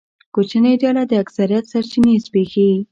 کوچنۍ 0.35 0.75
ډله 0.81 1.03
د 1.07 1.13
اکثریت 1.23 1.63
سرچینې 1.71 2.13
زبېښي. 2.25 2.69